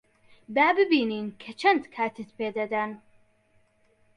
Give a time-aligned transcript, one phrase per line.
[0.55, 2.91] با ببینین کە چەند کاتت پێ دەدەن.